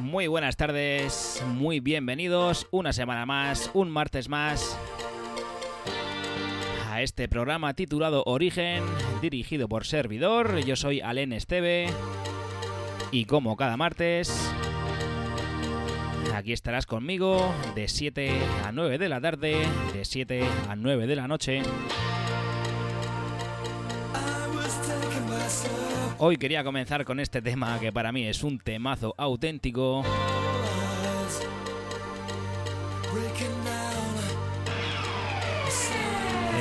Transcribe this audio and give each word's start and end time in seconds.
Muy 0.00 0.26
buenas 0.26 0.56
tardes, 0.56 1.42
muy 1.46 1.80
bienvenidos 1.80 2.66
una 2.70 2.92
semana 2.92 3.24
más, 3.24 3.70
un 3.72 3.90
martes 3.90 4.28
más 4.28 4.78
a 6.90 7.00
este 7.00 7.28
programa 7.28 7.72
titulado 7.74 8.22
Origen, 8.26 8.84
dirigido 9.22 9.68
por 9.68 9.86
servidor. 9.86 10.58
Yo 10.64 10.76
soy 10.76 11.00
Alen 11.00 11.32
Esteve 11.32 11.88
y 13.10 13.24
como 13.24 13.56
cada 13.56 13.78
martes, 13.78 14.52
aquí 16.34 16.52
estarás 16.52 16.84
conmigo 16.84 17.54
de 17.74 17.88
7 17.88 18.30
a 18.64 18.72
9 18.72 18.98
de 18.98 19.08
la 19.08 19.20
tarde, 19.20 19.66
de 19.94 20.04
7 20.04 20.44
a 20.68 20.76
9 20.76 21.06
de 21.06 21.16
la 21.16 21.26
noche. 21.26 21.62
Hoy 26.18 26.38
quería 26.38 26.64
comenzar 26.64 27.04
con 27.04 27.20
este 27.20 27.42
tema 27.42 27.78
que 27.78 27.92
para 27.92 28.10
mí 28.10 28.26
es 28.26 28.42
un 28.42 28.58
temazo 28.58 29.14
auténtico. 29.18 30.02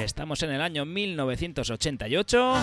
Estamos 0.04 0.44
en 0.44 0.52
el 0.52 0.62
año 0.62 0.86
1988. 0.86 2.54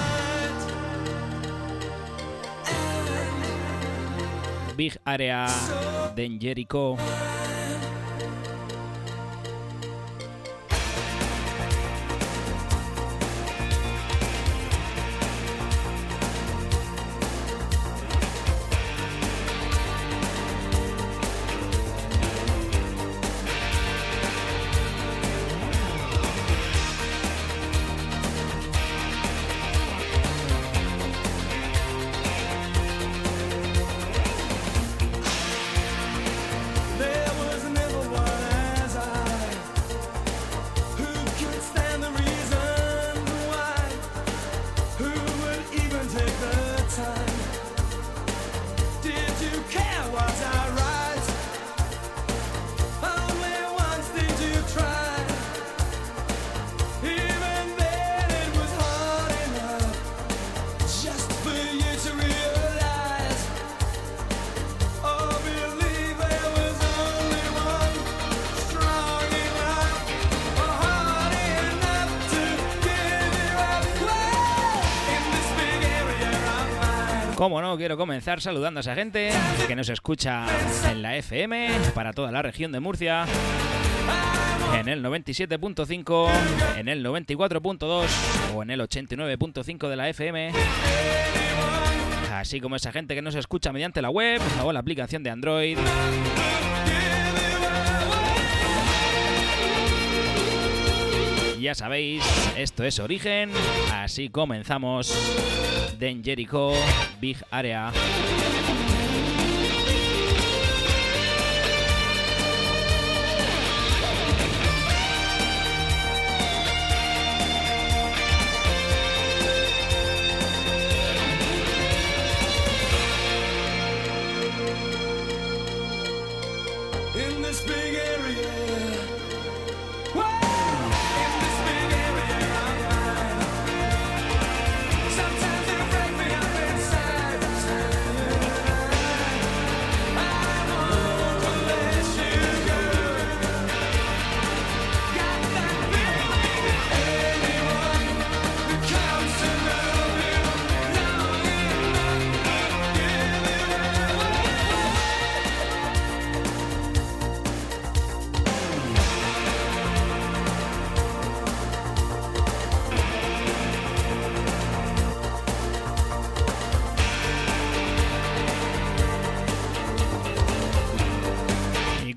Big 4.76 4.98
Area 5.04 5.46
de 6.14 6.38
Jericho. 6.38 6.96
Quiero 77.76 77.96
comenzar 77.96 78.40
saludando 78.42 78.80
a 78.80 78.82
esa 78.82 78.94
gente 78.94 79.30
que 79.66 79.74
nos 79.74 79.88
escucha 79.88 80.44
en 80.90 81.00
la 81.00 81.16
FM 81.16 81.70
para 81.94 82.12
toda 82.12 82.30
la 82.30 82.42
región 82.42 82.70
de 82.70 82.80
Murcia, 82.80 83.24
en 84.78 84.88
el 84.88 85.02
97.5, 85.02 86.30
en 86.76 86.88
el 86.88 87.04
94.2 87.04 88.06
o 88.54 88.62
en 88.62 88.70
el 88.70 88.80
89.5 88.80 89.88
de 89.88 89.96
la 89.96 90.08
FM. 90.10 90.52
Así 92.34 92.60
como 92.60 92.76
esa 92.76 92.92
gente 92.92 93.14
que 93.14 93.22
nos 93.22 93.34
escucha 93.36 93.72
mediante 93.72 94.02
la 94.02 94.10
web 94.10 94.40
o 94.62 94.72
la 94.72 94.80
aplicación 94.80 95.22
de 95.22 95.30
Android. 95.30 95.78
Ya 101.62 101.76
sabéis, 101.76 102.24
esto 102.56 102.82
es 102.82 102.98
Origen, 102.98 103.52
así 103.92 104.30
comenzamos. 104.30 105.14
Den 105.96 106.24
Jericho, 106.24 106.72
Big 107.20 107.36
Area. 107.52 107.92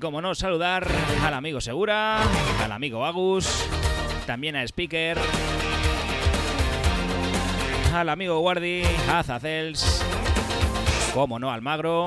Como 0.06 0.22
no, 0.22 0.36
saludar 0.36 0.86
al 1.20 1.34
amigo 1.34 1.60
Segura, 1.60 2.22
al 2.62 2.70
amigo 2.70 3.04
Agus, 3.04 3.66
también 4.24 4.54
a 4.54 4.62
Speaker, 4.62 5.18
al 7.92 8.08
amigo 8.08 8.38
Guardi, 8.38 8.84
a 9.10 9.24
Zacels, 9.24 10.04
como 11.12 11.40
no, 11.40 11.50
al 11.50 11.60
Magro 11.60 12.06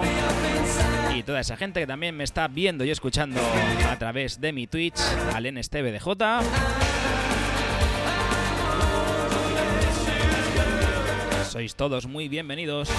y 1.14 1.24
toda 1.24 1.42
esa 1.42 1.58
gente 1.58 1.82
que 1.82 1.88
también 1.88 2.16
me 2.16 2.24
está 2.24 2.48
viendo 2.48 2.86
y 2.86 2.90
escuchando 2.90 3.42
a 3.90 4.00
través 4.00 4.40
de 4.40 4.54
mi 4.54 4.66
Twitch, 4.66 5.02
al 5.36 5.54
NSTVDJ. 5.54 6.08
Sois 11.50 11.76
todos 11.76 12.06
muy 12.06 12.30
bienvenidos. 12.30 12.90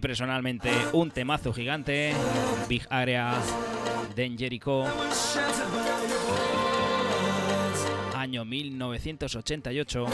personalmente 0.00 0.70
un 0.92 1.10
temazo 1.10 1.52
gigante, 1.52 2.12
Big 2.68 2.86
Area, 2.90 3.34
Den 4.14 4.36
Jericho, 4.36 4.84
año 8.14 8.44
1988. 8.44 10.06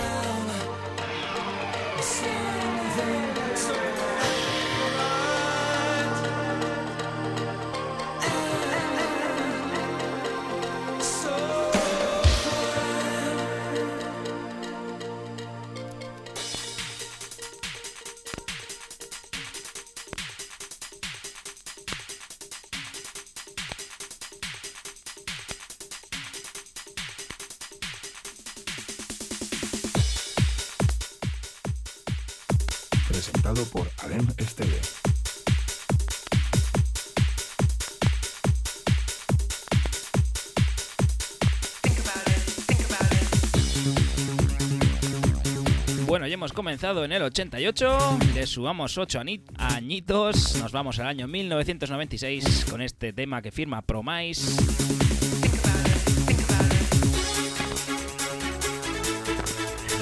comenzado 46.55 47.05
en 47.05 47.13
el 47.13 47.23
88, 47.23 48.19
le 48.33 48.47
subamos 48.47 48.97
8 48.97 49.21
añitos, 49.59 50.57
nos 50.61 50.71
vamos 50.71 50.99
al 51.01 51.09
año 51.09 51.27
1996 51.27 52.67
con 52.71 52.81
este 52.81 53.13
tema 53.13 53.43
que 53.43 53.51
firma 53.51 53.83
Promise. 53.83 54.63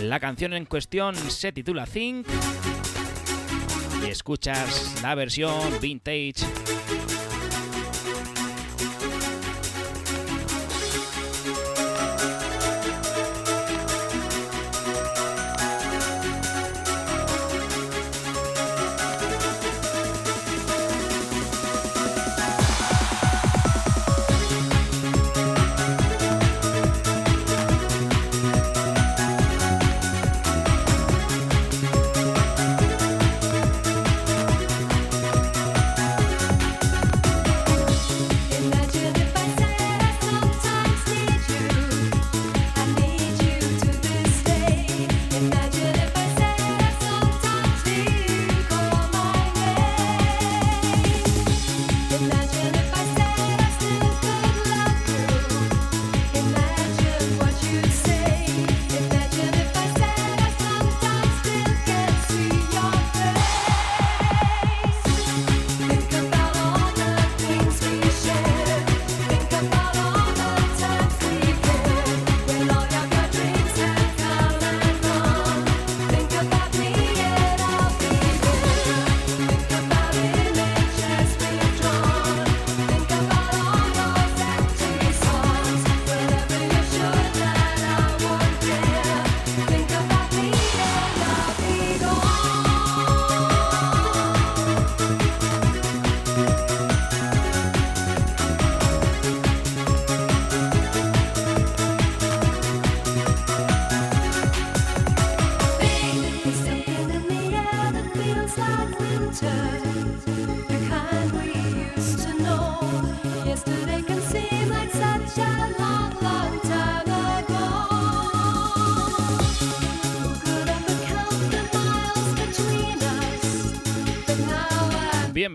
La 0.02 0.20
canción 0.20 0.52
en 0.52 0.66
cuestión 0.66 1.16
se 1.16 1.52
titula 1.52 1.86
Think 1.86 2.26
y 4.04 4.10
escuchas 4.10 5.00
la 5.02 5.14
versión 5.14 5.58
vintage 5.80 6.44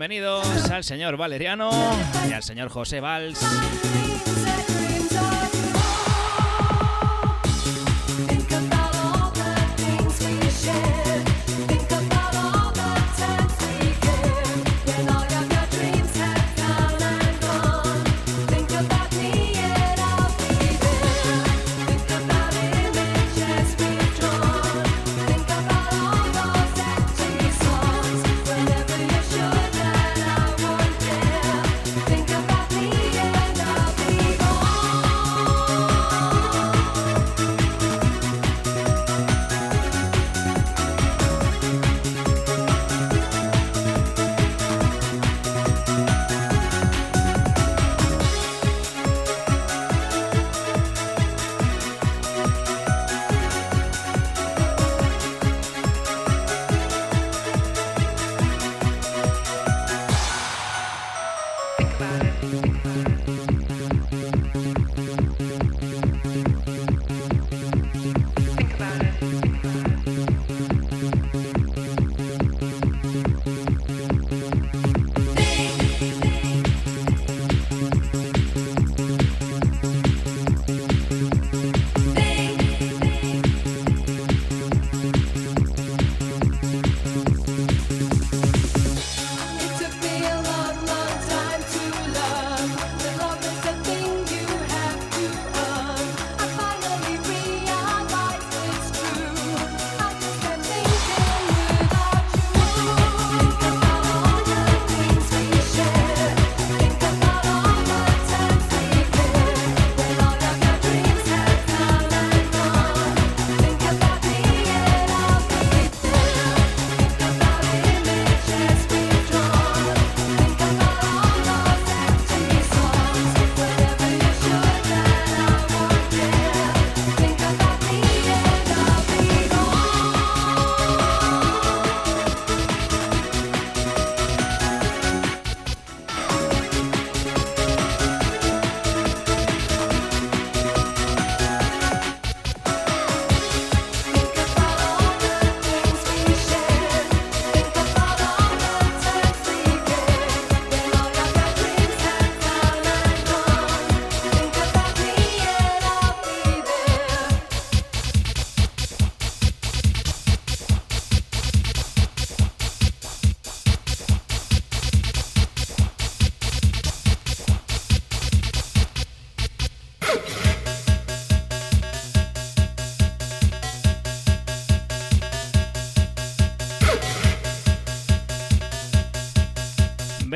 bienvenidos 0.08 0.70
al 0.70 0.84
señor 0.84 1.18
Valeriano 1.18 1.70
y 2.28 2.32
al 2.32 2.42
señor 2.42 2.70
José 2.70 3.00
Valls. 3.00 3.38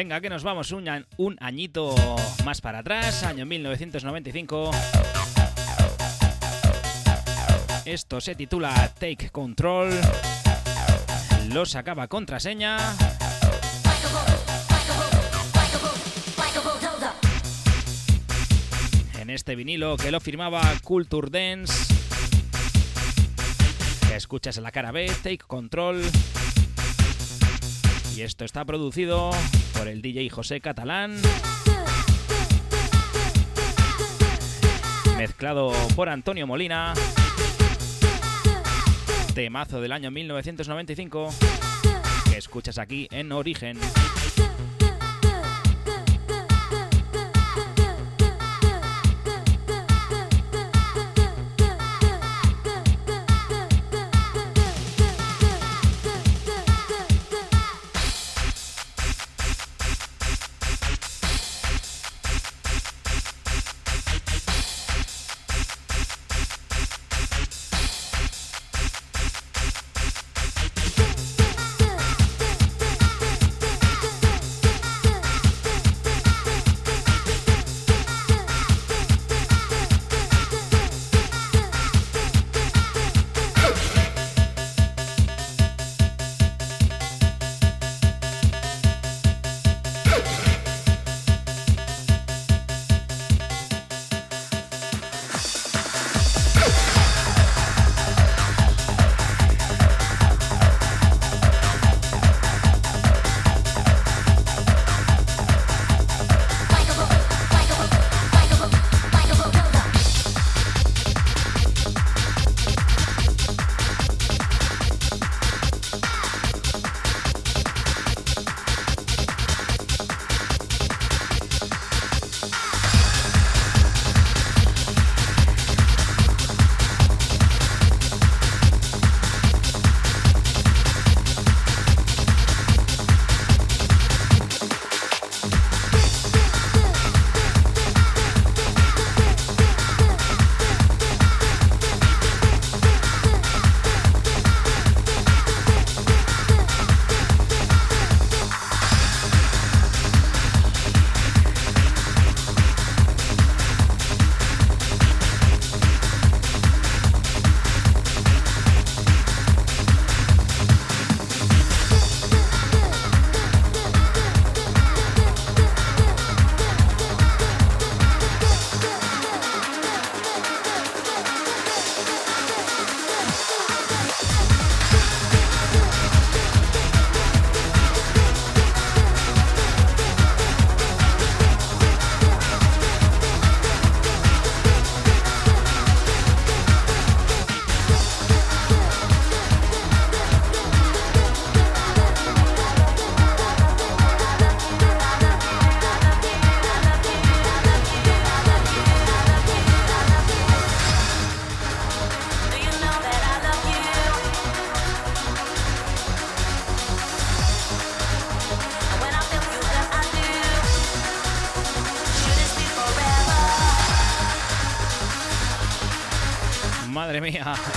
Venga, 0.02 0.20
que 0.20 0.30
nos 0.30 0.42
vamos 0.42 0.72
un, 0.72 1.36
añito 1.38 1.94
más 2.44 2.60
para 2.60 2.80
atrás, 2.80 3.22
año 3.22 3.46
1995. 3.46 4.72
Esto 7.84 8.20
se 8.20 8.34
titula 8.34 8.92
Take 8.98 9.30
Control. 9.30 9.92
Lo 11.50 11.64
sacaba 11.66 12.08
contraseña. 12.08 12.78
En 19.20 19.30
este 19.30 19.54
vinilo 19.54 19.96
que 19.96 20.10
lo 20.10 20.18
firmaba 20.18 20.62
Culture 20.82 21.30
Dance. 21.30 21.94
Que 24.08 24.16
escuchas 24.16 24.56
en 24.56 24.64
la 24.64 24.72
cara 24.72 24.90
B, 24.90 25.06
Take 25.22 25.44
Control. 25.46 26.02
Y 28.16 28.22
esto 28.22 28.44
está 28.44 28.64
producido 28.64 29.30
por 29.82 29.88
el 29.88 30.00
DJ 30.00 30.30
José 30.30 30.60
Catalán. 30.60 31.16
Mezclado 35.16 35.72
por 35.96 36.08
Antonio 36.08 36.46
Molina. 36.46 36.94
Temazo 39.34 39.80
del 39.80 39.90
año 39.90 40.12
1995 40.12 41.34
que 42.30 42.38
escuchas 42.38 42.78
aquí 42.78 43.08
en 43.10 43.32
Origen. 43.32 43.76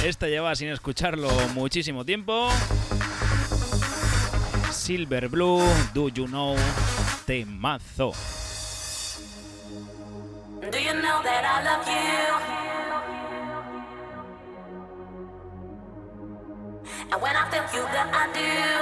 Este 0.07 0.29
lleva 0.29 0.55
sin 0.55 0.69
escucharlo 0.69 1.29
muchísimo 1.55 2.05
tiempo. 2.05 2.49
Silver 4.71 5.29
Blue, 5.29 5.63
Do 5.95 6.09
You 6.09 6.27
Know, 6.27 6.55
temazo. 7.25 8.13
Do 10.61 10.77
you 10.79 10.93
know 10.93 11.23
that 11.23 11.43
I 11.43 11.63
love 11.63 11.87
you? 11.87 12.35
And 17.11 17.21
when 17.21 17.35
I 17.35 17.49
feel 17.49 17.63
you, 17.73 17.87
that 17.87 18.09
I 18.13 18.27
do. 18.33 18.74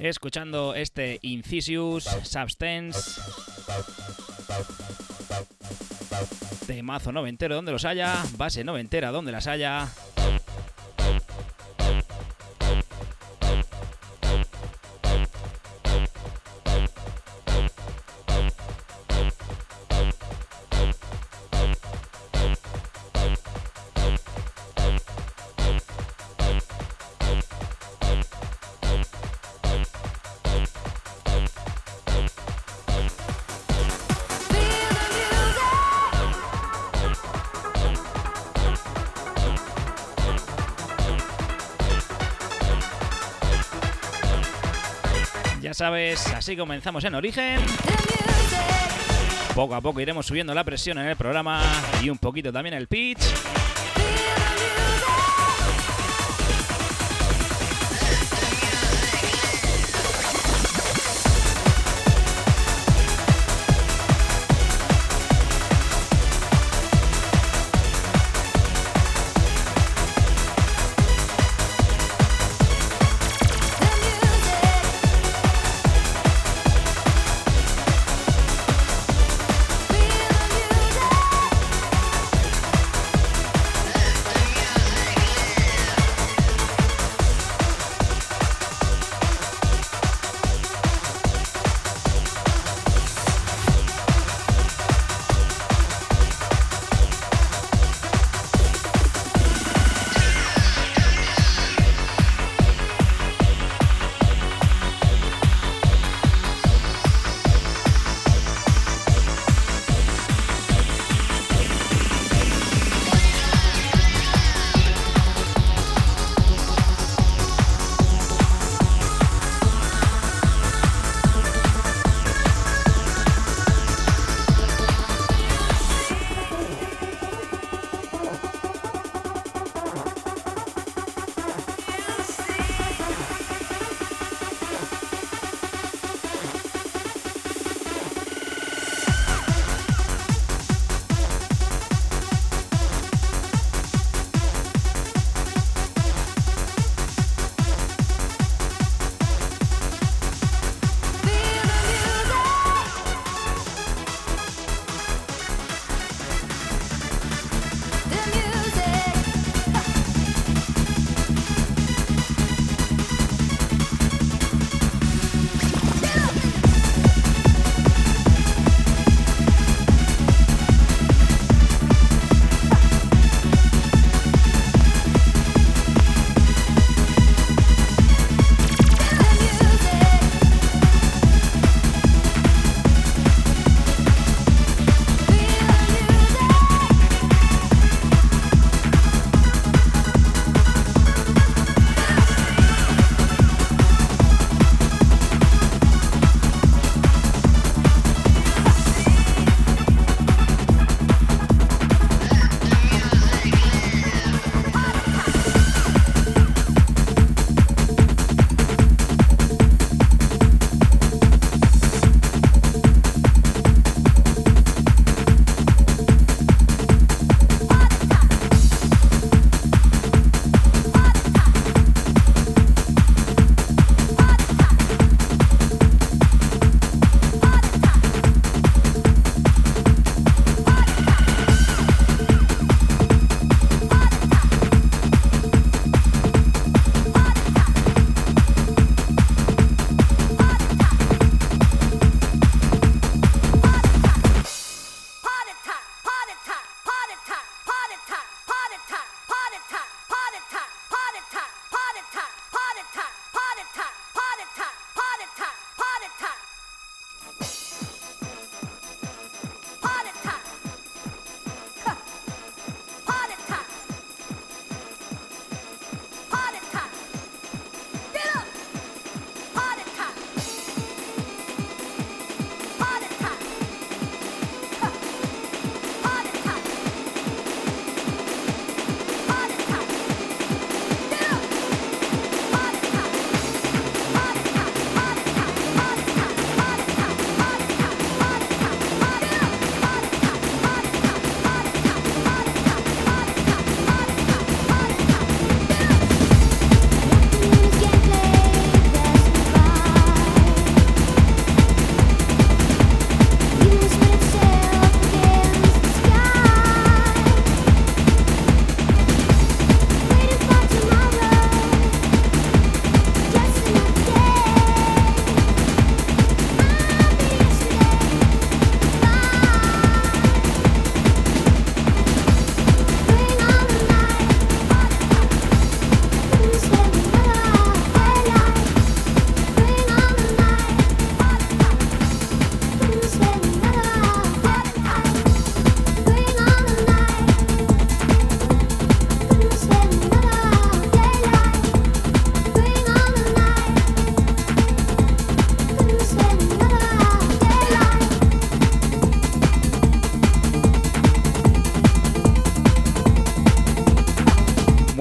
Escuchando 0.00 0.74
este 0.74 1.18
Incisius 1.20 2.04
Substance. 2.22 3.20
Temazo 6.66 7.12
noventero 7.12 7.54
donde 7.54 7.72
los 7.72 7.84
haya, 7.84 8.24
base 8.38 8.64
noventera 8.64 9.10
donde 9.10 9.30
las 9.30 9.46
haya. 9.46 9.88
Sabes, 45.80 46.26
así 46.34 46.58
comenzamos 46.58 47.02
en 47.04 47.14
origen. 47.14 47.58
Poco 49.54 49.74
a 49.74 49.80
poco 49.80 49.98
iremos 49.98 50.26
subiendo 50.26 50.52
la 50.52 50.62
presión 50.62 50.98
en 50.98 51.06
el 51.06 51.16
programa 51.16 51.62
y 52.02 52.10
un 52.10 52.18
poquito 52.18 52.52
también 52.52 52.74
el 52.74 52.86
pitch. 52.86 53.59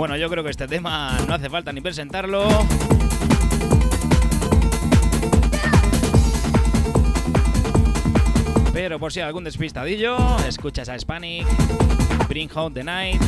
Yo 0.08 0.30
creo 0.30 0.46
que 0.46 0.50
este 0.50 0.66
tema 0.66 1.18
no 1.28 1.34
hace 1.34 1.50
falta 1.50 1.74
ni 1.74 1.82
presentarlo. 1.82 2.48
Pero 8.74 8.98
por 8.98 9.12
si 9.12 9.20
hay 9.20 9.28
algún 9.28 9.44
despistadillo, 9.44 10.18
escuchas 10.48 10.88
a 10.88 10.96
Hispanic, 10.96 11.46
Bring 12.30 12.50
Home 12.56 12.74
the 12.74 12.84
Night. 12.84 13.22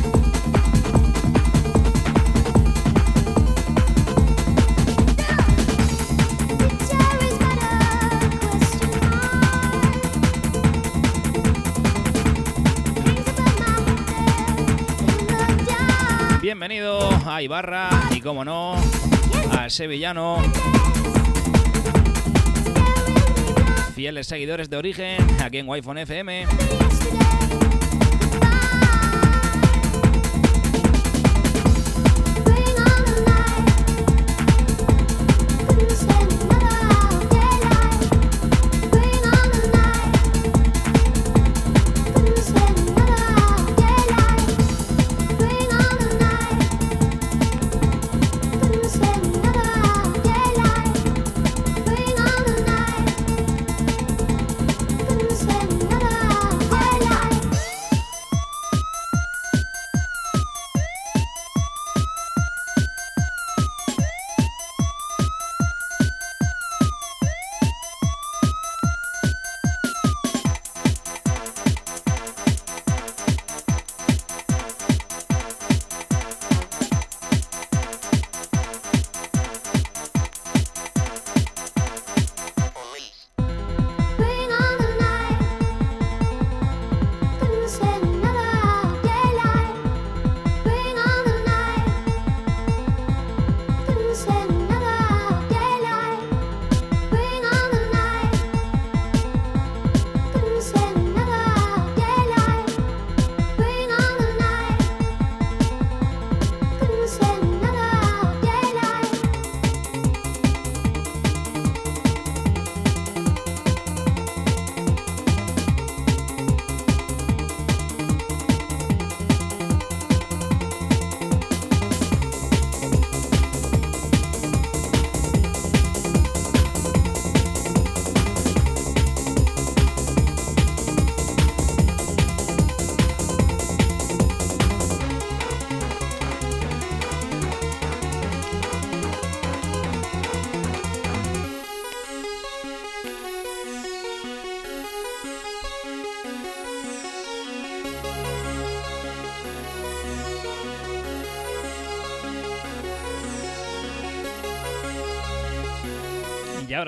A 17.36 17.41
Ibarra 17.41 17.89
y, 18.12 18.20
como 18.20 18.44
no, 18.44 18.76
al 19.58 19.72
sevillano. 19.72 20.38
Fieles 23.96 24.28
seguidores 24.28 24.70
de 24.70 24.78
origen 24.78 25.17
aquí 25.41 25.60
en 25.60 25.70
Wi-Fi 25.70 26.02
FM. 26.02 26.48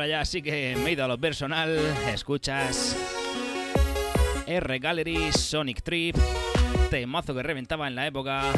Ahora 0.04 0.20
ya 0.20 0.26
sí 0.26 0.42
que 0.42 0.76
me 0.76 0.90
he 0.90 0.92
ido 0.94 1.06
a 1.06 1.08
lo 1.08 1.18
personal. 1.18 1.78
Escuchas 2.08 2.96
R 4.46 4.80
Gallery 4.80 5.32
Sonic 5.32 5.82
Trip, 5.82 6.18
temazo 6.90 7.34
que 7.34 7.42
reventaba 7.42 7.88
en 7.88 7.96
la 7.96 8.06
época 8.08 8.52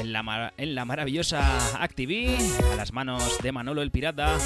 en 0.00 0.12
la, 0.12 0.52
en 0.56 0.74
la 0.74 0.84
maravillosa 0.86 1.82
Activi, 1.82 2.34
a 2.72 2.76
las 2.76 2.92
manos 2.92 3.38
de 3.42 3.52
Manolo 3.52 3.82
el 3.82 3.90
Pirata. 3.90 4.38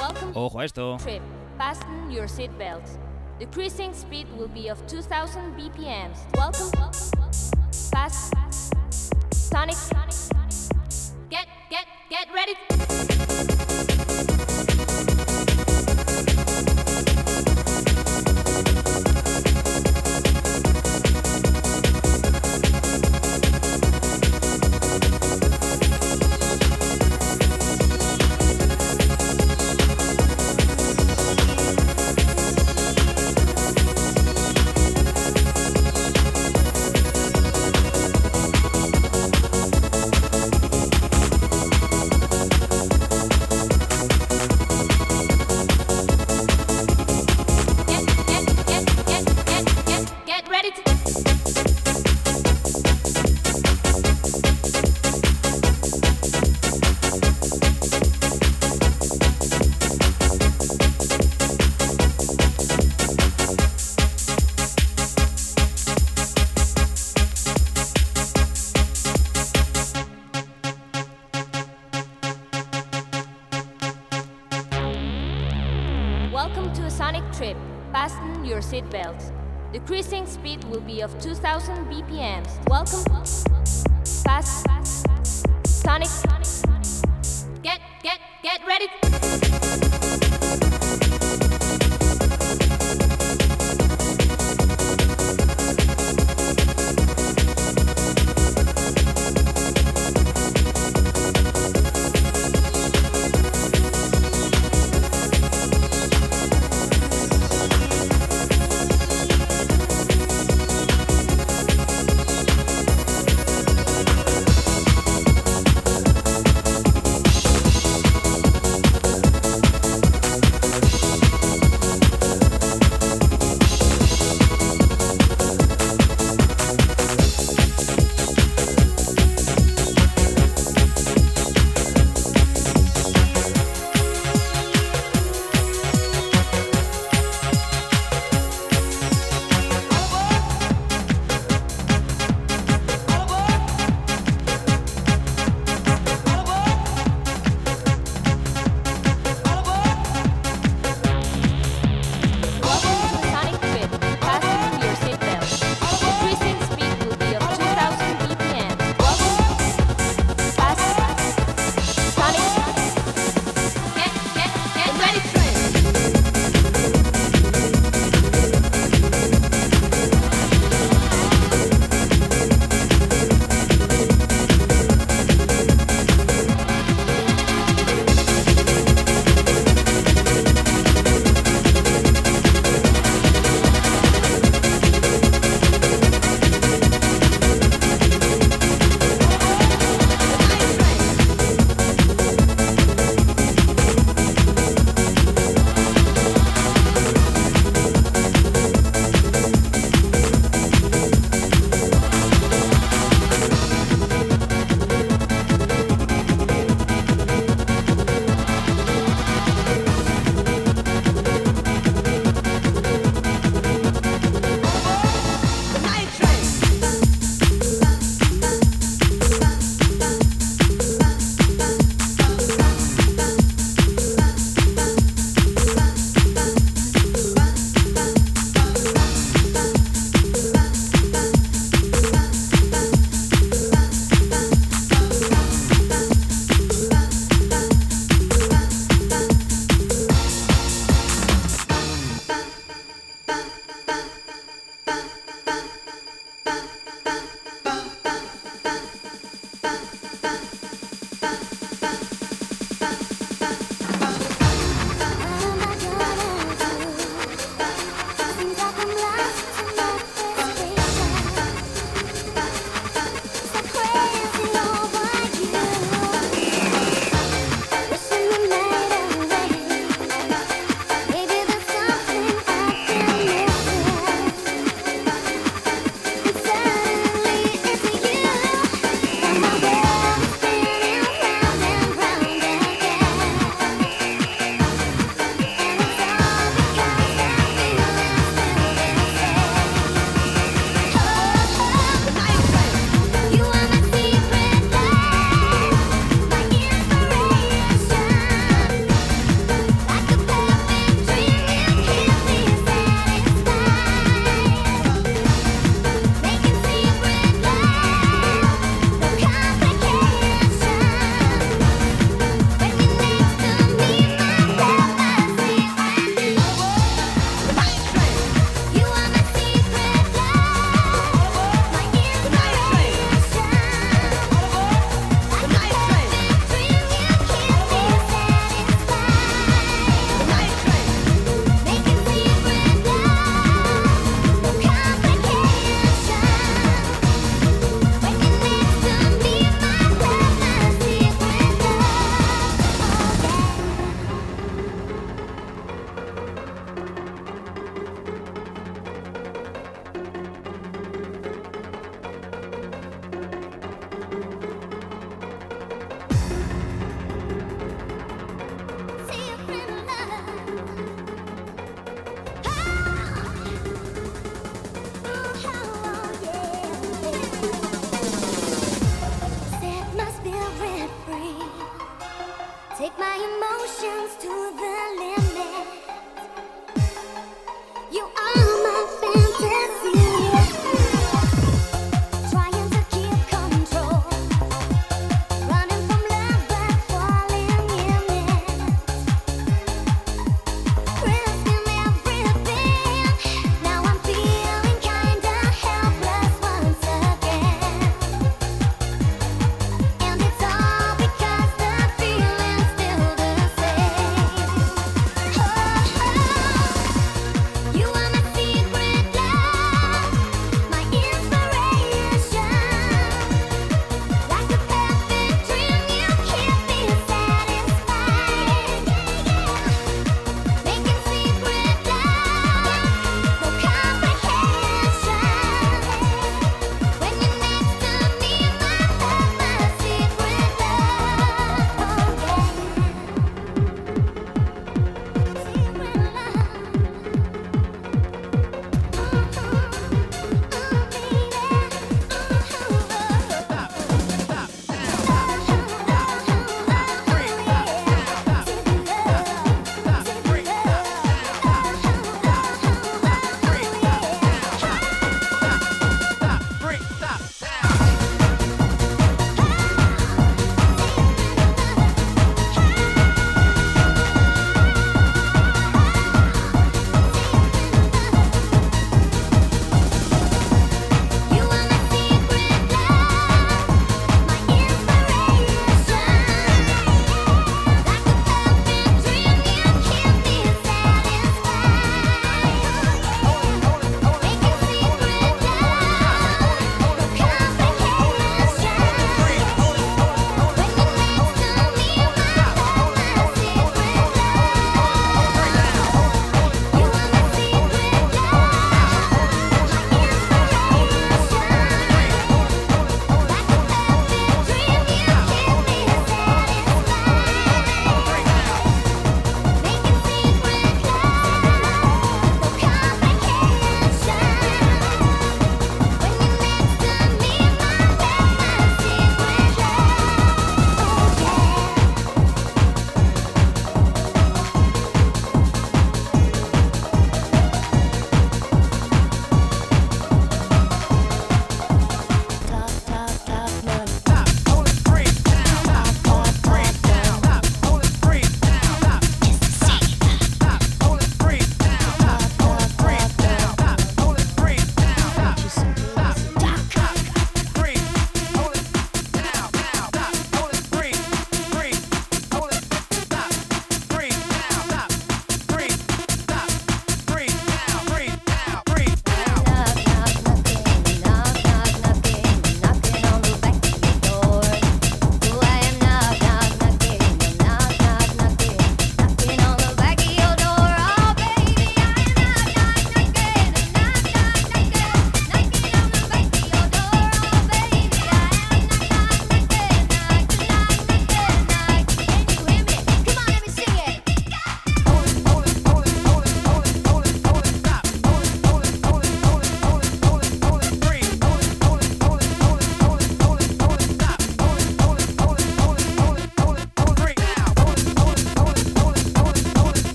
Welcome 0.00 0.32
Ojo 0.34 0.60
a 0.60 0.64
esto. 0.64 0.96
trip. 1.02 1.20
Fasten 1.58 2.10
your 2.10 2.26
seatbelts. 2.26 2.98
The 3.38 3.46
cruising 3.46 3.92
speed 3.92 4.26
will 4.38 4.48
be 4.48 4.70
of 4.70 4.78
2000 4.86 5.54
BPMs. 5.56 6.18
Welcome. 6.34 6.70
Fast. 7.90 8.32
Sonic. 9.30 9.76
Of 81.00 81.18
2000 81.20 81.86
BPMs. 81.86 82.63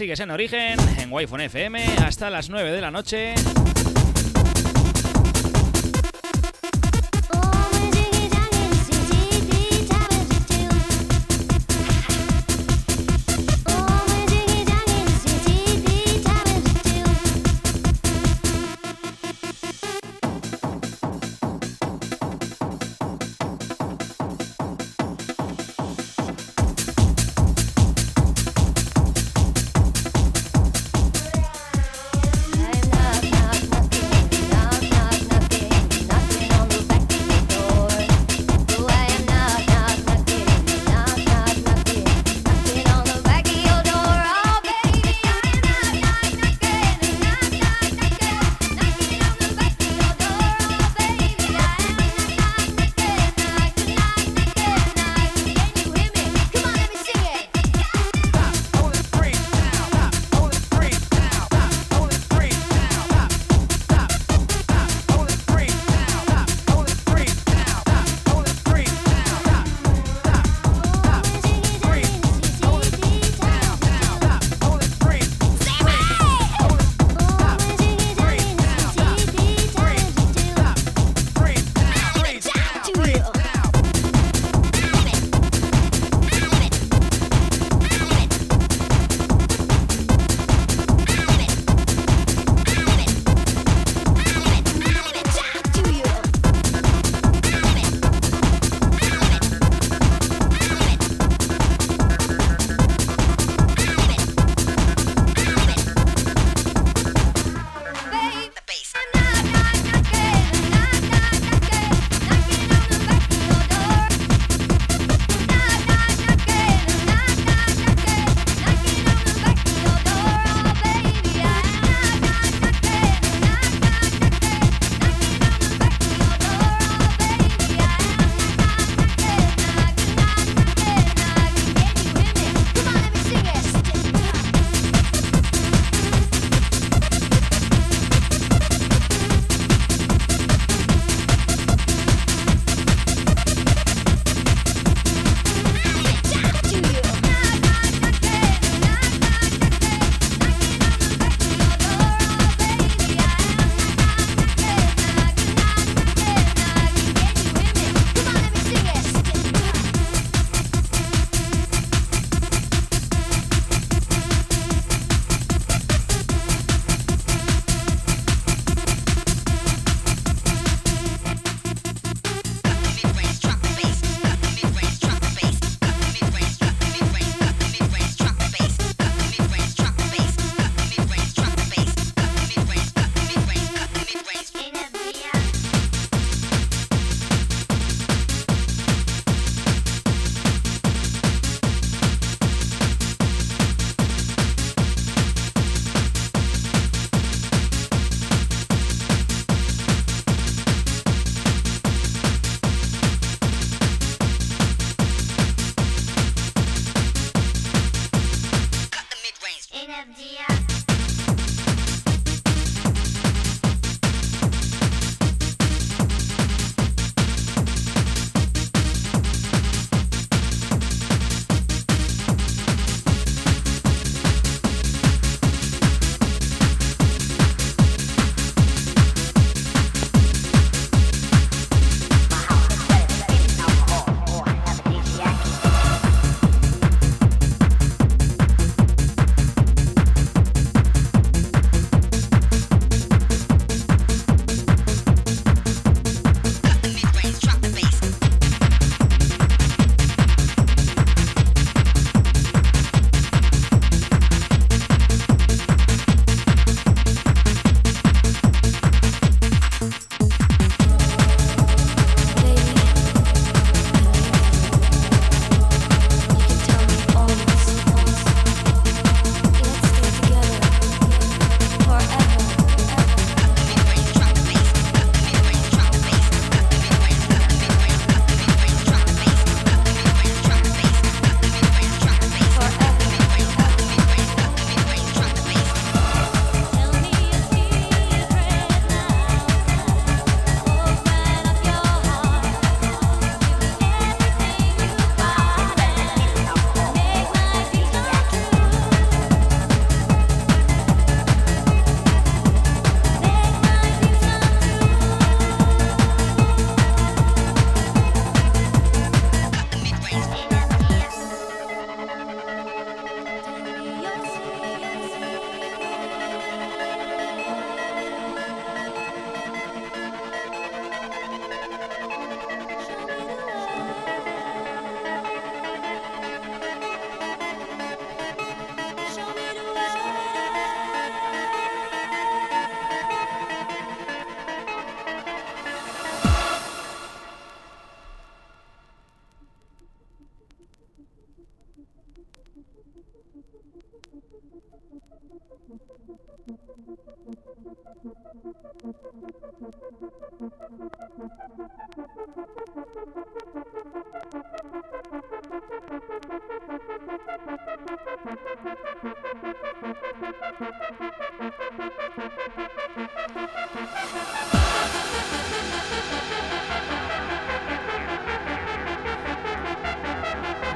sigues 0.00 0.20
en 0.20 0.30
Origen, 0.30 0.78
en 0.96 1.12
Wi-Fi 1.12 1.42
FM, 1.42 1.84
hasta 1.98 2.30
las 2.30 2.48
9 2.48 2.72
de 2.72 2.80
la 2.80 2.90
noche. 2.90 3.34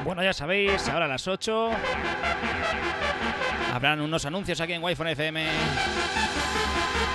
Bueno, 0.03 0.23
ya 0.23 0.33
sabéis, 0.33 0.87
ahora 0.87 1.05
a 1.05 1.07
las 1.07 1.27
8 1.27 1.71
habrán 3.75 3.99
unos 3.99 4.23
anuncios 4.23 4.61
aquí 4.61 4.71
en 4.71 4.81
Wi-Fi 4.81 5.03
FM. 5.03 5.45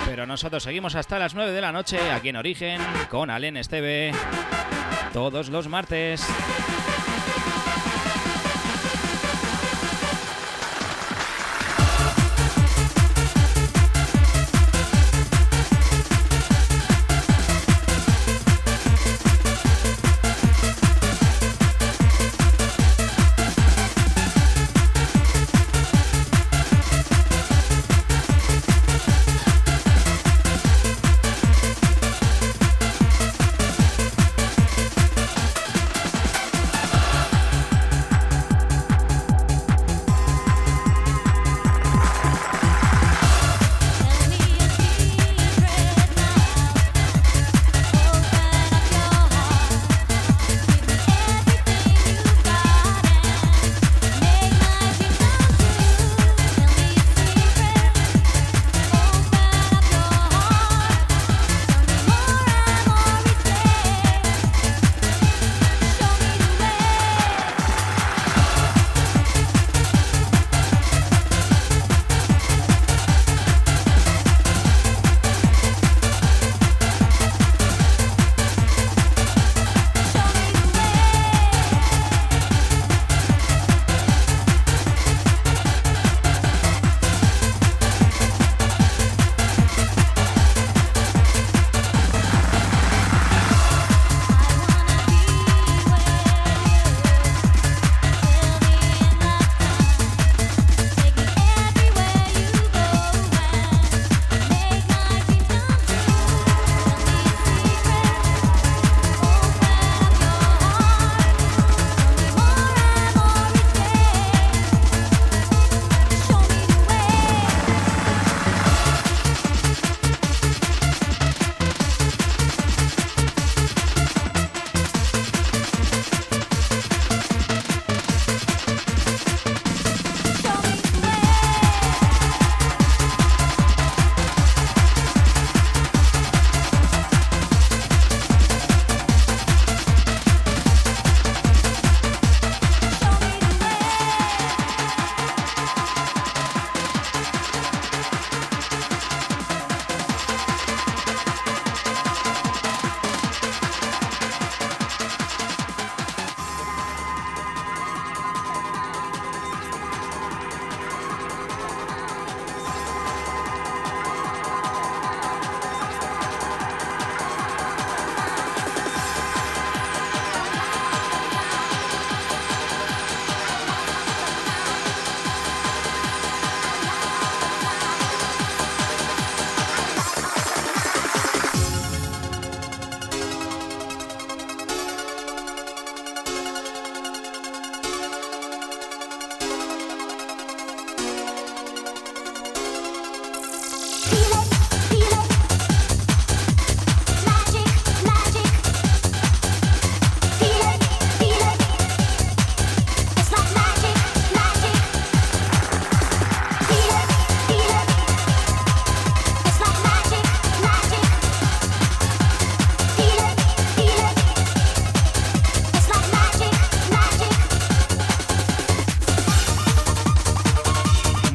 Pero 0.05 0.27
nosotros 0.27 0.61
seguimos 0.61 0.93
hasta 0.93 1.17
las 1.17 1.33
9 1.33 1.51
de 1.51 1.61
la 1.61 1.71
noche 1.71 1.97
aquí 2.11 2.29
en 2.29 2.35
Origen 2.35 2.79
con 3.09 3.31
Alen 3.31 3.57
Esteve 3.57 4.11
todos 5.11 5.49
los 5.49 5.67
martes. 5.67 6.23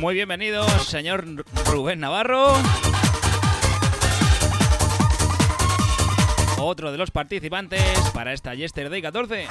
Muy 0.07 0.15
bienvenido, 0.15 0.65
señor 0.85 1.25
Rubén 1.69 1.99
Navarro. 1.99 2.55
Otro 6.59 6.93
de 6.93 6.99
los 6.99 7.11
participantes 7.11 7.83
para 8.15 8.33
esta 8.33 8.55
Yesterday 8.55 9.03
14. 9.03 9.49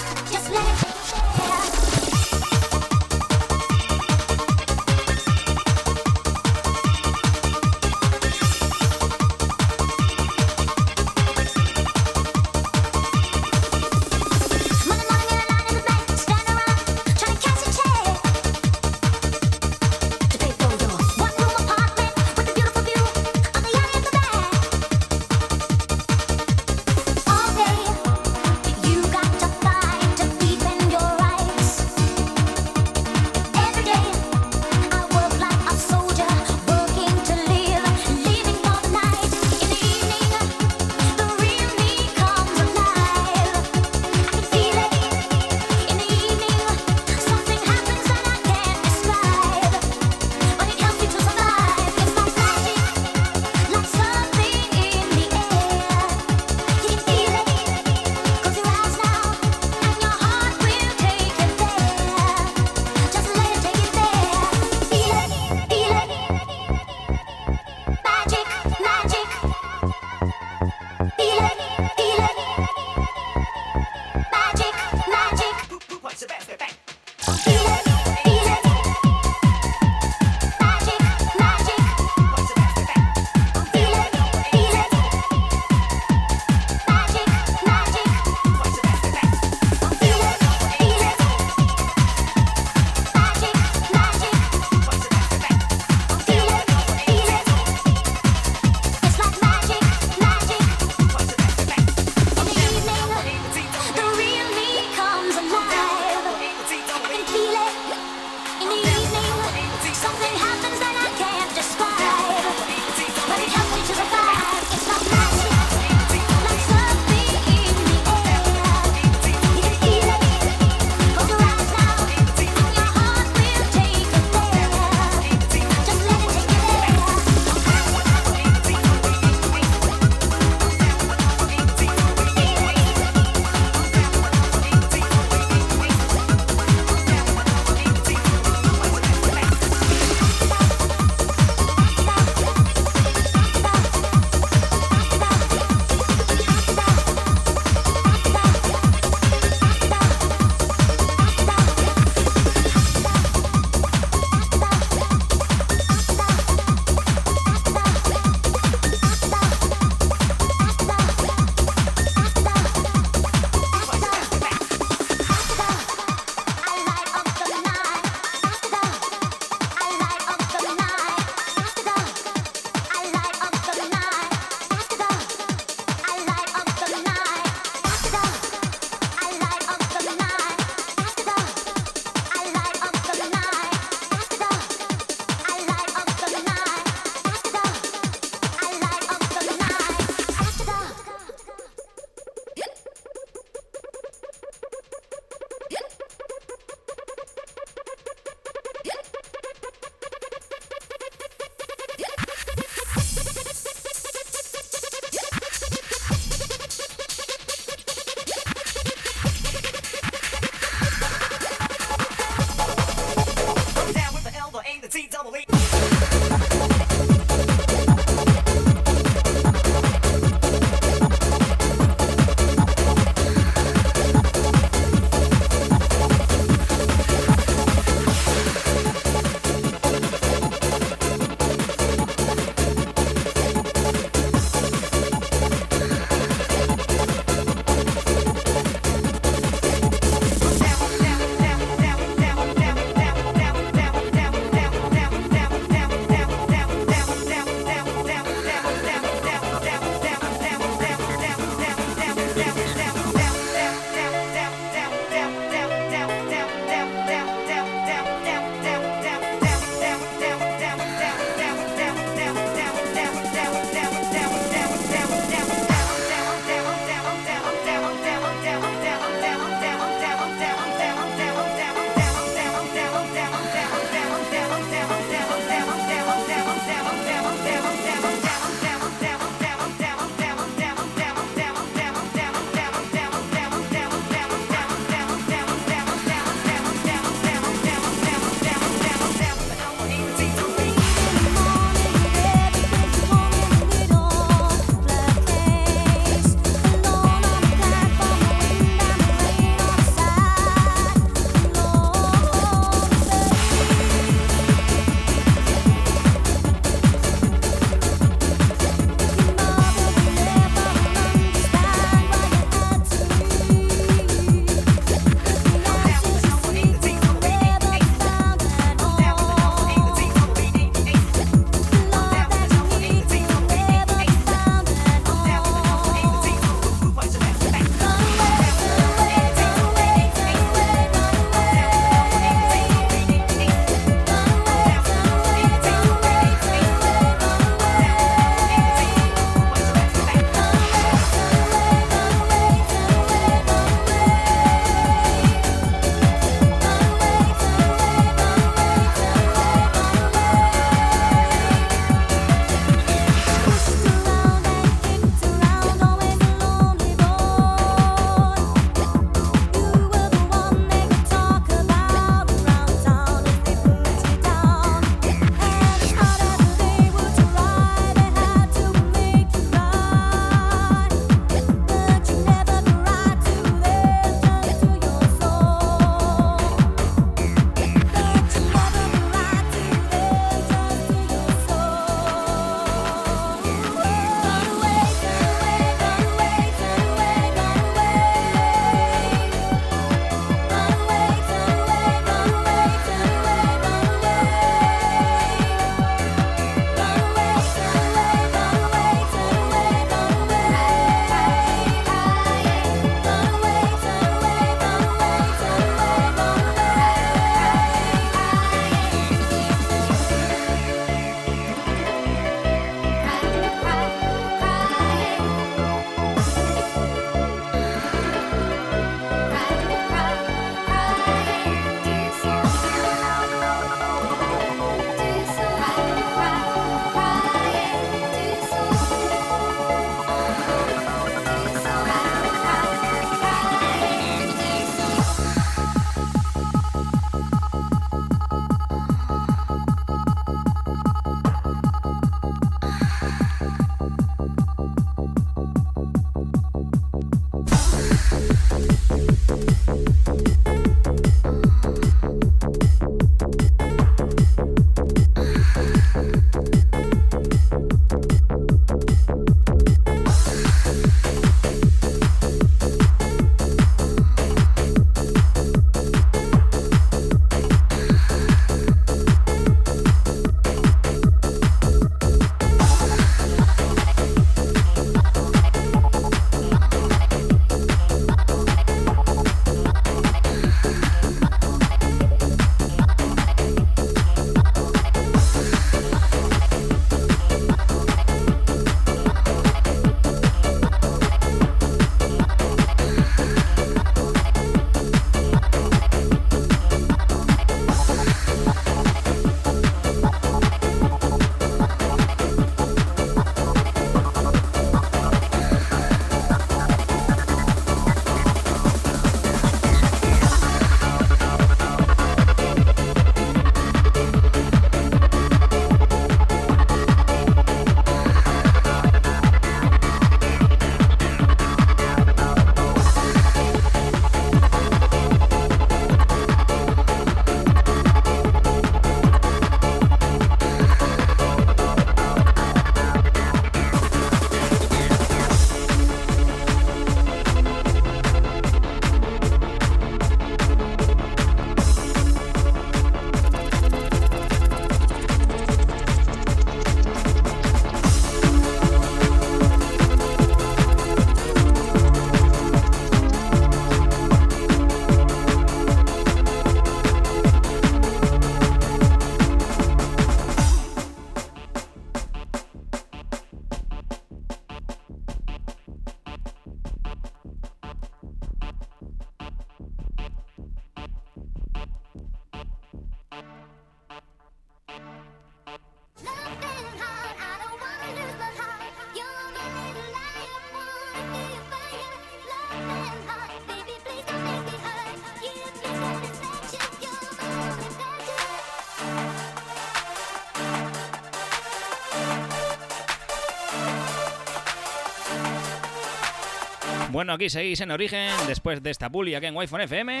Bueno, 597.06 597.14
aquí 597.14 597.30
seguís 597.30 597.60
en 597.60 597.70
Origen 597.70 598.10
después 598.26 598.60
de 598.64 598.70
esta 598.72 598.88
bully 598.88 599.14
aquí 599.14 599.26
en 599.26 599.36
Wi-Fi 599.36 599.62
FM. 599.62 600.00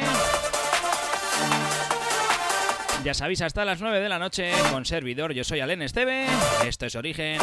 Ya 3.04 3.14
sabéis, 3.14 3.42
hasta 3.42 3.64
las 3.64 3.80
9 3.80 4.00
de 4.00 4.08
la 4.08 4.18
noche 4.18 4.50
con 4.72 4.84
servidor. 4.84 5.32
Yo 5.32 5.44
soy 5.44 5.60
Alen 5.60 5.82
Esteve. 5.82 6.26
Esto 6.66 6.84
es 6.86 6.96
Origen 6.96 7.38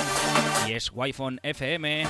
y 0.68 0.74
es 0.74 0.92
Wi-Fi 0.94 1.40
FM. 1.44 2.04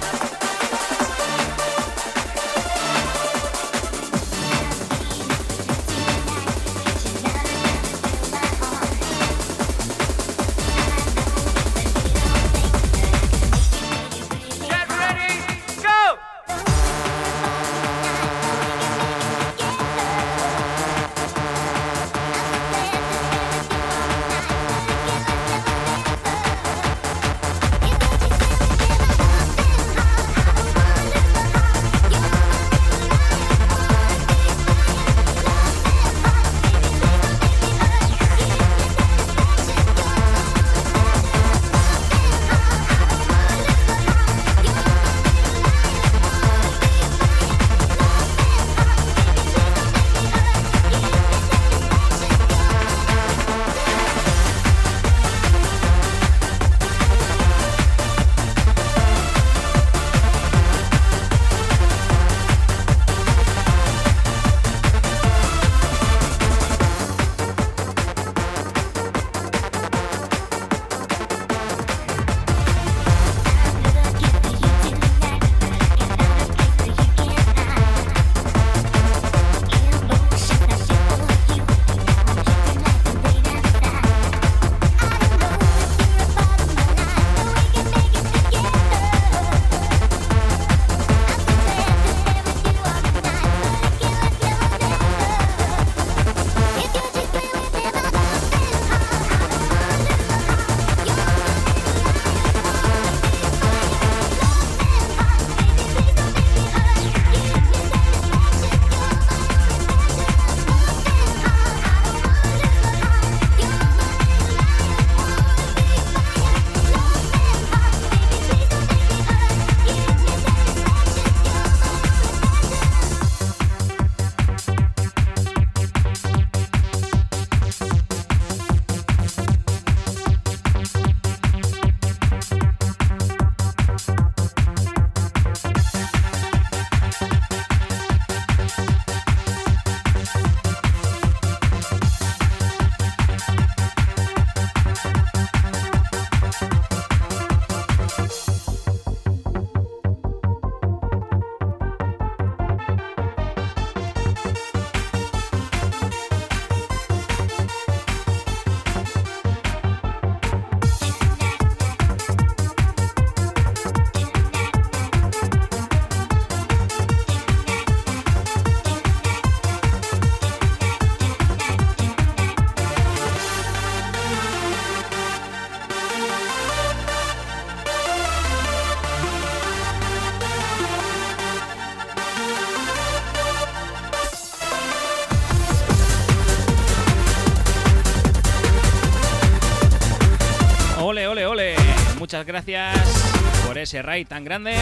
Muchas 192.33 192.47
gracias 192.47 193.63
por 193.67 193.77
ese 193.77 194.01
raid 194.01 194.25
tan 194.25 194.43
grande. 194.43 194.73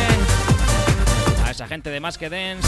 A 1.44 1.52
esa 1.52 1.68
gente 1.68 1.90
de 1.90 2.00
Más 2.00 2.18
que 2.18 2.30
Dance. 2.30 2.66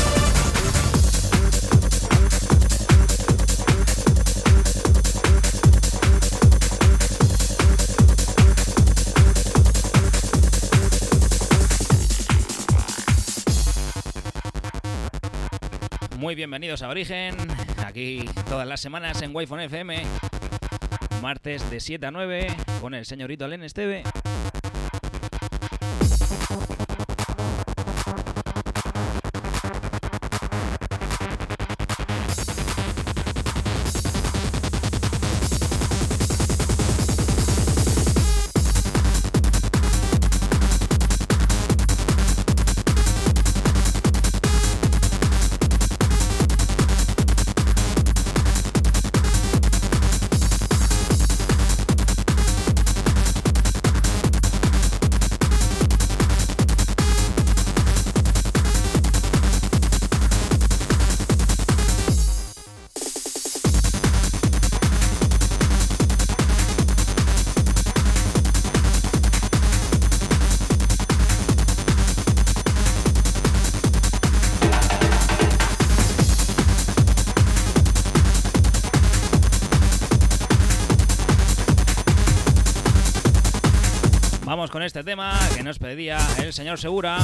Muy 16.17 16.35
bienvenidos 16.35 16.81
a 16.81 16.89
Origen, 16.89 17.37
aquí 17.85 18.25
todas 18.49 18.67
las 18.67 18.81
semanas 18.81 19.21
en 19.21 19.33
wi 19.33 19.45
FM, 19.45 20.03
martes 21.21 21.69
de 21.71 21.79
7 21.79 22.05
a 22.05 22.11
9 22.11 22.47
con 22.81 22.93
el 22.93 23.05
señorito 23.05 23.45
Alen 23.45 23.63
Esteve. 23.63 24.03
Con 84.73 84.81
este 84.81 85.03
tema 85.03 85.39
que 85.55 85.61
nos 85.61 85.77
pedía 85.77 86.17
el 86.41 86.51
señor 86.51 86.79
Segura. 86.79 87.19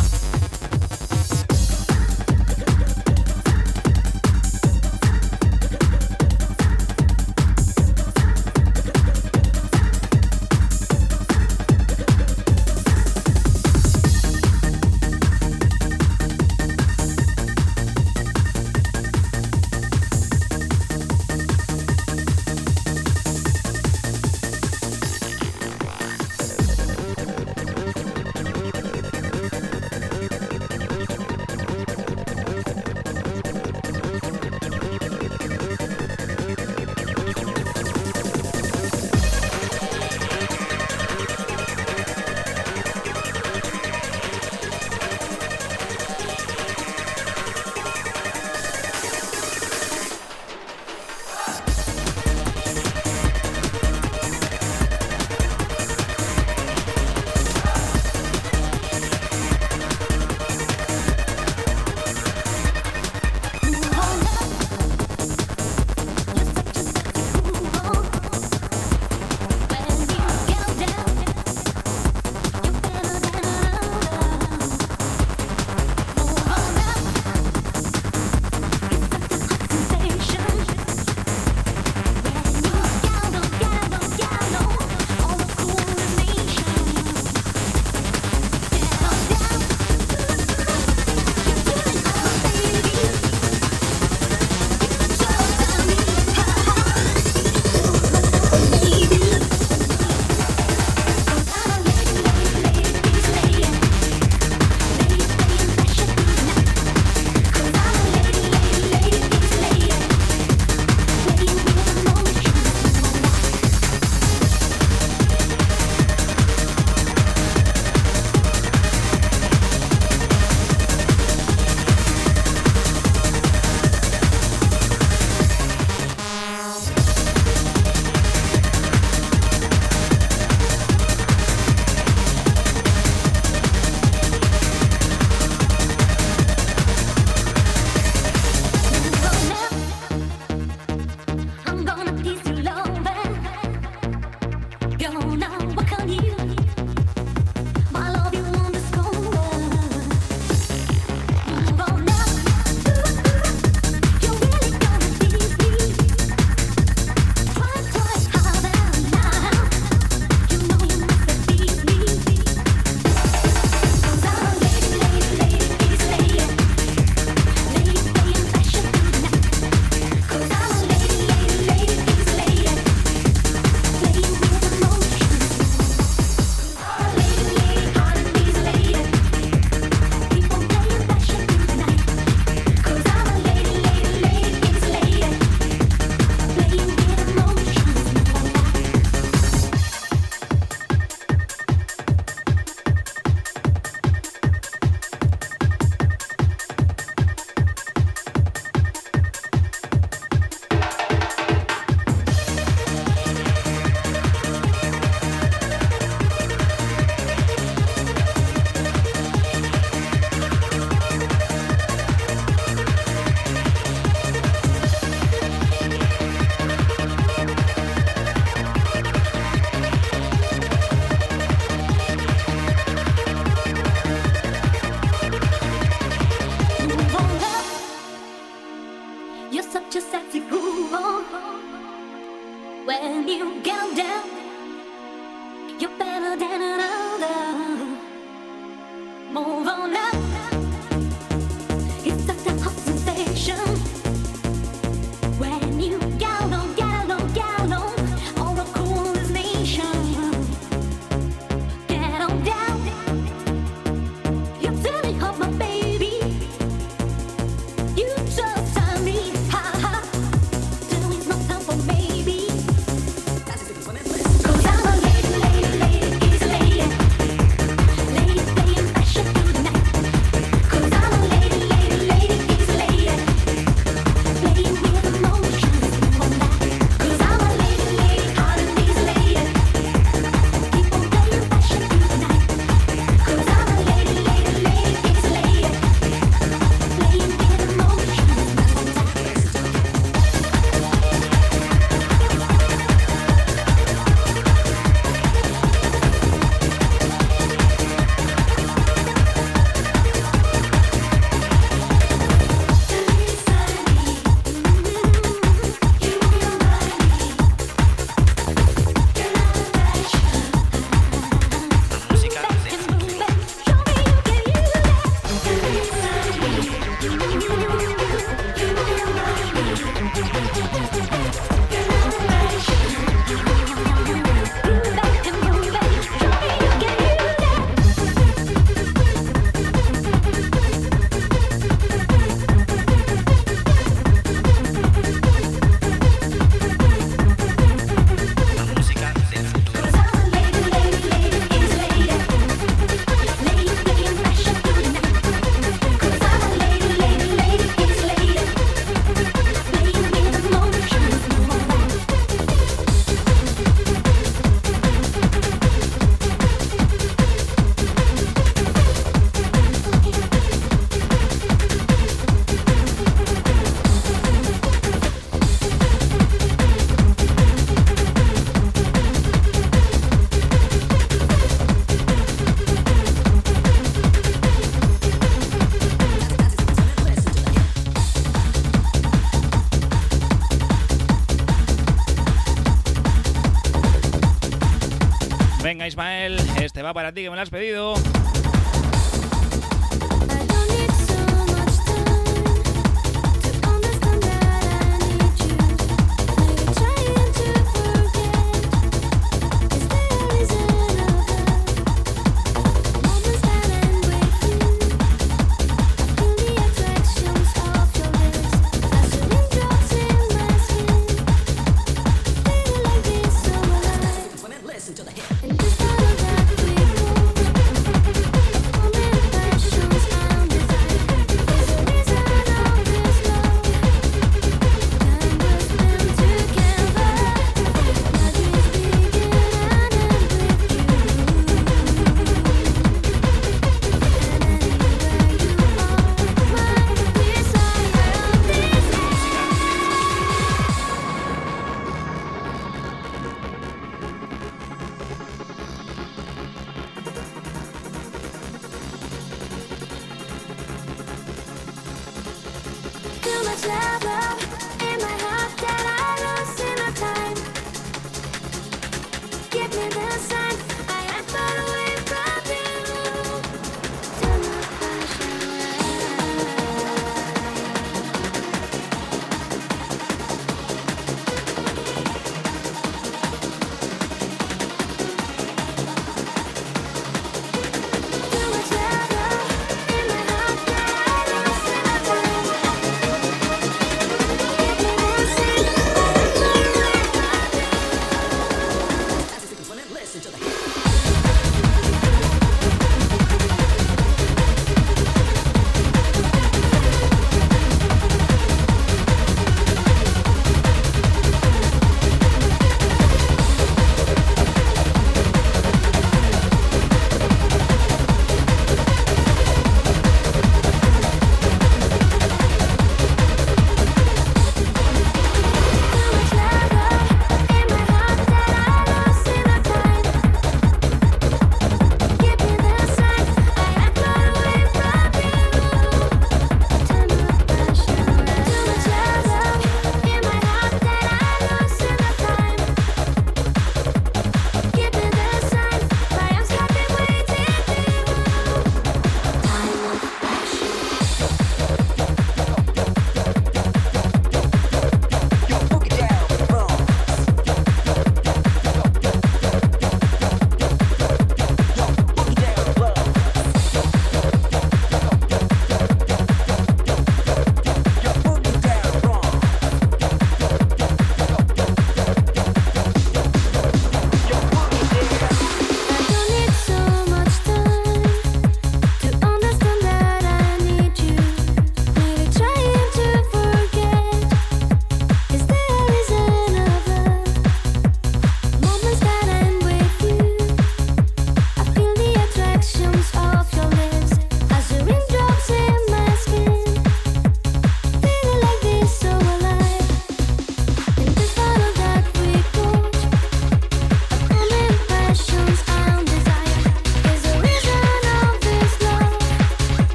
Ismael. 385.90 386.38
Este 386.62 386.82
va 386.84 386.94
para 386.94 387.12
ti 387.12 387.24
que 387.24 387.30
me 387.30 387.36
lo 387.36 387.42
has 387.42 387.50
pedido. 387.50 387.96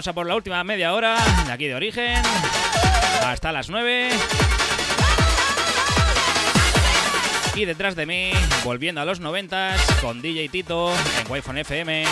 Vamos 0.00 0.08
a 0.08 0.12
por 0.14 0.26
la 0.26 0.34
última 0.34 0.64
media 0.64 0.94
hora 0.94 1.18
de 1.44 1.52
aquí 1.52 1.66
de 1.66 1.74
origen. 1.74 2.22
Hasta 3.22 3.52
las 3.52 3.68
9. 3.68 4.08
Y 7.54 7.66
detrás 7.66 7.96
de 7.96 8.06
mí, 8.06 8.30
volviendo 8.64 9.02
a 9.02 9.04
los 9.04 9.20
90 9.20 9.76
con 10.00 10.22
DJ 10.22 10.48
Tito 10.48 10.90
en 10.90 11.30
Wi-Fi 11.30 11.60
FM. 11.60 12.04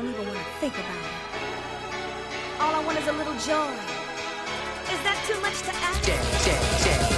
Don't 0.00 0.10
even 0.10 0.26
want 0.28 0.38
to 0.38 0.44
think 0.60 0.74
about 0.74 0.94
it. 0.94 2.60
All 2.60 2.72
I 2.72 2.84
want 2.84 2.98
is 2.98 3.08
a 3.08 3.12
little 3.12 3.32
joy. 3.34 3.74
Is 4.94 5.00
that 5.02 5.18
too 5.26 5.40
much 5.40 5.58
to 5.62 5.74
ask? 5.74 6.04
Hey, 6.04 6.14
hey, 6.46 7.08
hey, 7.08 7.17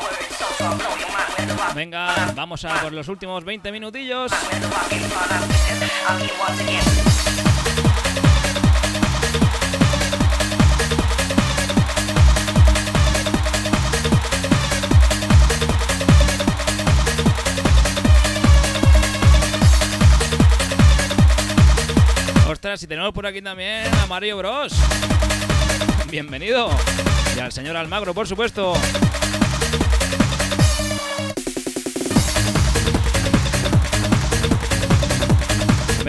Venga, 1.75 2.33
vamos 2.35 2.65
a 2.65 2.81
por 2.81 2.91
los 2.91 3.07
últimos 3.07 3.45
20 3.45 3.71
minutillos. 3.71 4.31
Ostras, 22.49 22.83
y 22.83 22.87
tenemos 22.87 23.13
por 23.13 23.25
aquí 23.25 23.41
también 23.41 23.87
a 23.95 24.05
Mario 24.07 24.37
Bros. 24.37 24.73
Bienvenido. 26.09 26.69
Y 27.35 27.39
al 27.39 27.51
señor 27.53 27.77
Almagro, 27.77 28.13
por 28.13 28.27
supuesto. 28.27 28.73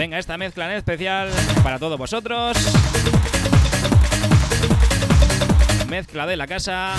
Venga, 0.03 0.19
esta 0.19 0.37
mezcla 0.37 0.69
en 0.69 0.75
especial 0.75 1.29
para 1.63 1.79
todos 1.79 1.97
vosotros. 1.97 2.57
Mezcla 5.87 6.27
de 6.27 6.35
la 6.35 6.45
casa. 6.45 6.95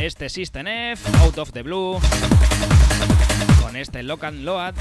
Este 0.00 0.30
System 0.30 0.68
F, 0.68 1.06
Out 1.18 1.36
of 1.36 1.52
the 1.52 1.62
Blue. 1.62 2.00
Con 3.62 3.76
este 3.76 4.02
Lock 4.02 4.24
and 4.24 4.44
Load. 4.44 4.72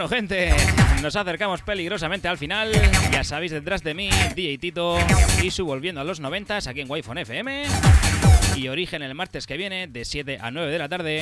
Bueno, 0.00 0.16
gente, 0.16 0.56
nos 1.02 1.14
acercamos 1.14 1.60
peligrosamente 1.60 2.26
al 2.26 2.38
final. 2.38 2.72
Ya 3.12 3.22
sabéis, 3.22 3.52
detrás 3.52 3.82
de 3.82 3.92
mí, 3.92 4.08
DJ 4.34 4.56
Tito 4.56 4.96
y 5.42 5.50
su 5.50 5.66
Volviendo 5.66 6.00
a 6.00 6.04
los 6.04 6.20
90 6.20 6.56
aquí 6.56 6.80
en 6.80 6.90
wi 6.90 7.00
FM. 7.00 7.64
Y 8.56 8.68
origen 8.68 9.02
el 9.02 9.14
martes 9.14 9.46
que 9.46 9.58
viene 9.58 9.88
de 9.88 10.06
7 10.06 10.38
a 10.40 10.50
9 10.50 10.72
de 10.72 10.78
la 10.78 10.88
tarde. 10.88 11.20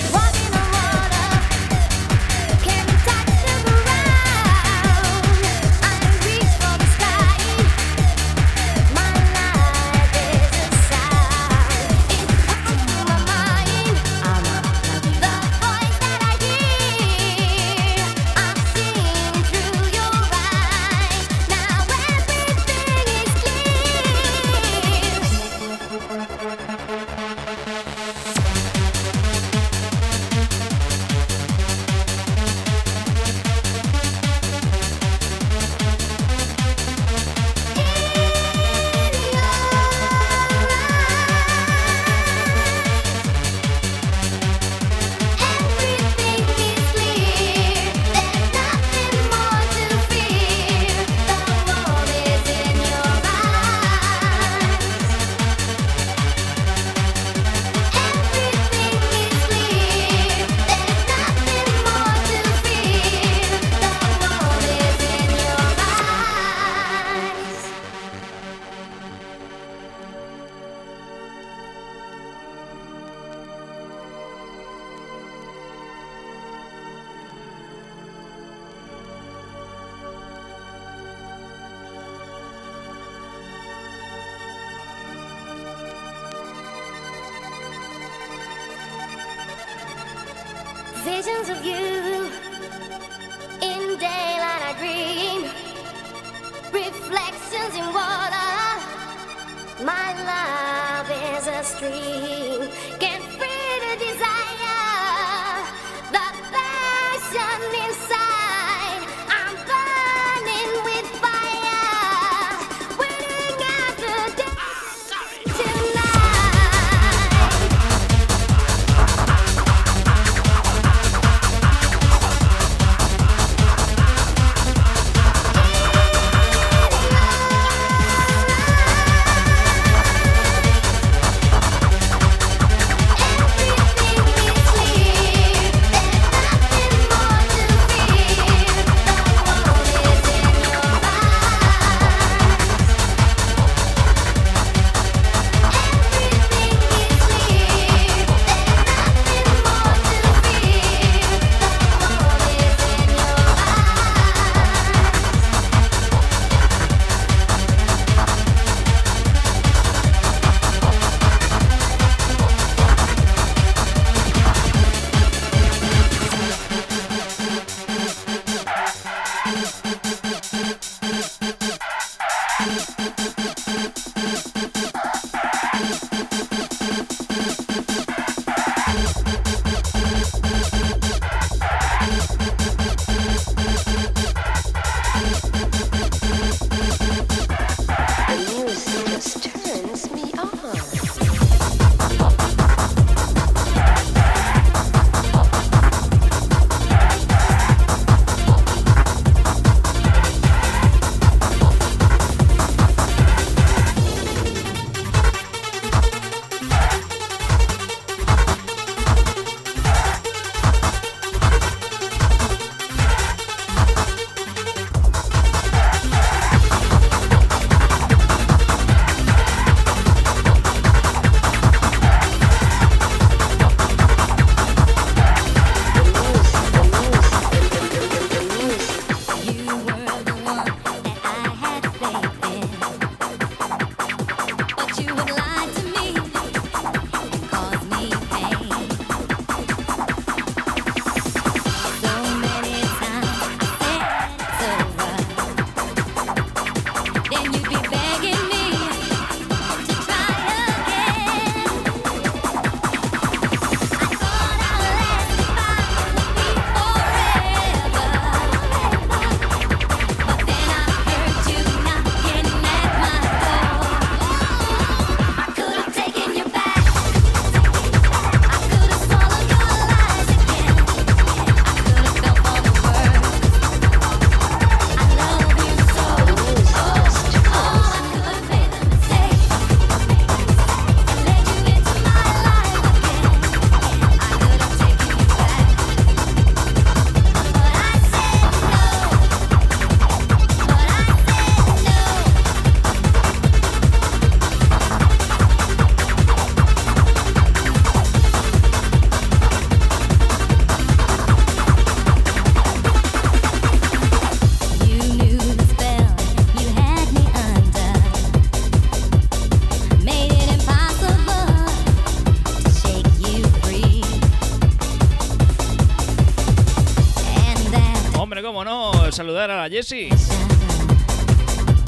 saludar 319.19 319.51
a 319.51 319.57
la 319.57 319.69
Jessie. 319.69 320.11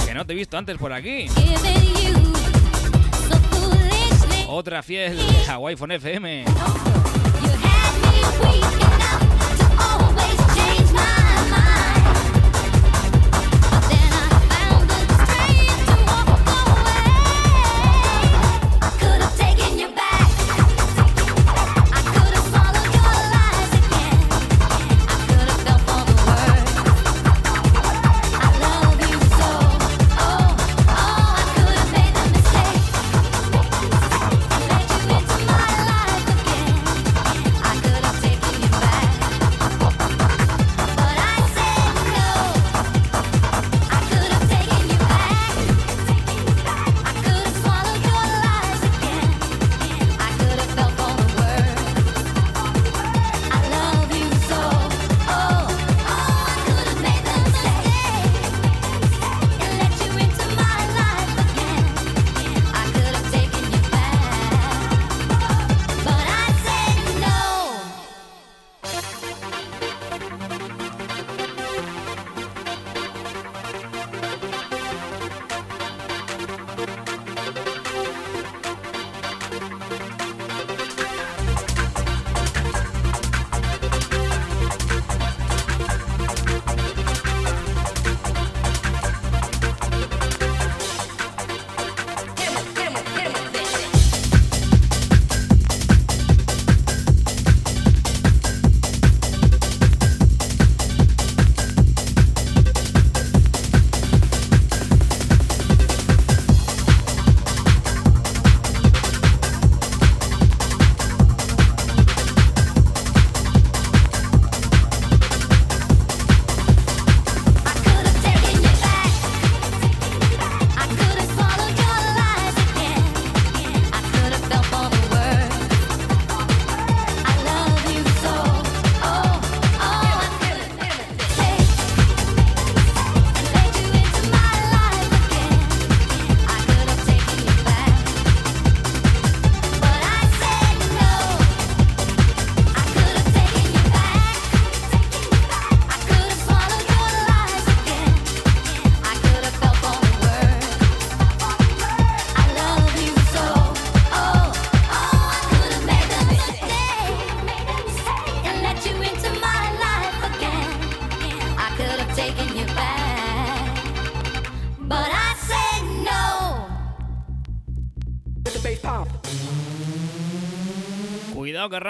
Que 0.04 0.14
no 0.14 0.26
te 0.26 0.32
he 0.32 0.36
visto 0.36 0.58
antes 0.58 0.76
por 0.76 0.92
aquí. 0.92 1.28
Otra 4.48 4.82
fiel 4.82 5.16
de 5.16 5.46
Hawaii 5.46 5.76
FM. 5.78 6.44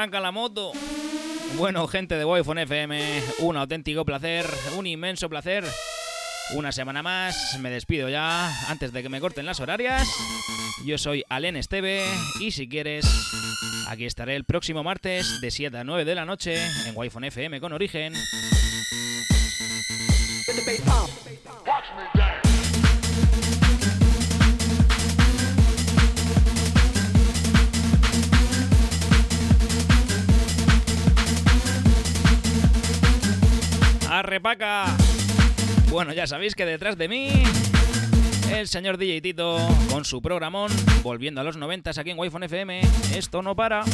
Arranca 0.00 0.20
la 0.20 0.32
moto. 0.32 0.72
Bueno, 1.58 1.86
gente 1.86 2.14
de 2.14 2.24
wi 2.24 2.40
FM, 2.40 3.22
un 3.40 3.58
auténtico 3.58 4.06
placer, 4.06 4.46
un 4.74 4.86
inmenso 4.86 5.28
placer. 5.28 5.62
Una 6.54 6.72
semana 6.72 7.02
más, 7.02 7.58
me 7.60 7.68
despido 7.68 8.08
ya 8.08 8.50
antes 8.70 8.94
de 8.94 9.02
que 9.02 9.10
me 9.10 9.20
corten 9.20 9.44
las 9.44 9.60
horarias. 9.60 10.08
Yo 10.86 10.96
soy 10.96 11.22
Alen 11.28 11.56
Esteve 11.56 12.06
y 12.40 12.52
si 12.52 12.66
quieres, 12.66 13.06
aquí 13.88 14.06
estaré 14.06 14.36
el 14.36 14.44
próximo 14.44 14.82
martes 14.82 15.38
de 15.42 15.50
7 15.50 15.76
a 15.76 15.84
9 15.84 16.06
de 16.06 16.14
la 16.14 16.24
noche 16.24 16.56
en 16.86 16.96
wi 16.96 17.10
FM 17.22 17.60
con 17.60 17.74
origen. 17.74 18.14
¡Arrepaca! 34.40 34.96
Bueno, 35.90 36.14
ya 36.14 36.26
sabéis 36.26 36.54
que 36.54 36.64
detrás 36.64 36.96
de 36.96 37.08
mí 37.08 37.42
el 38.50 38.68
señor 38.68 38.96
DJ 38.96 39.20
Tito 39.20 39.58
con 39.90 40.06
su 40.06 40.22
programón 40.22 40.72
volviendo 41.02 41.42
a 41.42 41.44
los 41.44 41.58
90 41.58 41.90
aquí 41.90 42.10
en 42.10 42.18
wi 42.18 42.28
FM. 42.28 42.80
Esto 43.14 43.42
no 43.42 43.54
para. 43.54 43.84